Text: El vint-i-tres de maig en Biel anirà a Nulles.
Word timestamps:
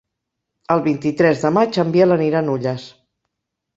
El 0.75 0.81
vint-i-tres 0.87 1.45
de 1.47 1.53
maig 1.57 1.79
en 1.85 1.93
Biel 1.97 2.17
anirà 2.19 2.41
a 2.41 2.47
Nulles. 2.49 2.87